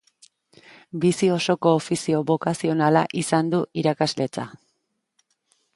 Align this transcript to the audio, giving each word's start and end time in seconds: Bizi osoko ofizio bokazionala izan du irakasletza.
Bizi 1.03 1.29
osoko 1.33 1.73
ofizio 1.81 2.23
bokazionala 2.31 3.05
izan 3.25 3.53
du 3.55 3.61
irakasletza. 3.83 4.49